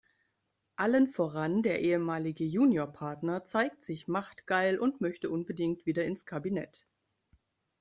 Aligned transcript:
Allen 0.77 1.05
voran 1.09 1.61
der 1.61 1.81
ehemalige 1.81 2.43
Juniorpartner 2.43 3.45
zeigt 3.45 3.83
sich 3.83 4.07
machtgeil 4.07 4.79
und 4.79 4.99
möchte 4.99 5.29
unbedingt 5.29 5.85
wieder 5.85 6.05
ins 6.05 6.25
Kabinett. 6.25 6.87